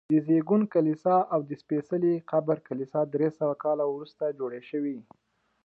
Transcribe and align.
د 0.11 0.13
زېږون 0.27 0.61
کلیسا 0.73 1.15
او 1.33 1.39
د 1.49 1.51
سپېڅلي 1.61 2.13
قبر 2.31 2.57
کلیسا 2.67 3.01
درې 3.13 3.29
سوه 3.39 3.55
کاله 3.63 3.83
وروسته 3.89 4.23
جوړې 4.39 4.61
شوي. 4.69 4.97